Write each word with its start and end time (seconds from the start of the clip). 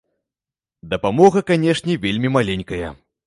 Дапамога, 0.93 1.43
канешне, 1.51 1.99
вельмі 2.05 2.33
маленькая. 2.39 2.89